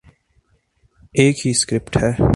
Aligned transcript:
ایک 1.13 1.47
ہی 1.47 1.53
سکرپٹ 1.53 1.97
ہے۔ 1.97 2.11